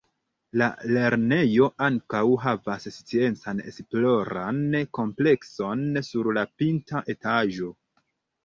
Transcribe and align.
La 0.59 0.67
lernejo 0.91 1.67
ankaŭ 1.87 2.21
havas 2.45 2.89
Sciencan 2.95 3.61
Esploran 3.73 4.59
Komplekson 5.01 5.85
sur 6.09 6.31
la 6.39 6.47
pinta 6.63 7.05
etaĝo. 7.17 7.71